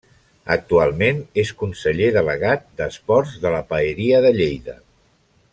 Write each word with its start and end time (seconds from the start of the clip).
Actualment, 0.53 1.19
és 1.43 1.51
conseller 1.59 2.09
delegat 2.17 2.65
d'Esports 2.81 3.39
de 3.47 3.55
la 3.59 3.63
Paeria 3.75 4.27
de 4.29 4.37
Lleida. 4.43 4.79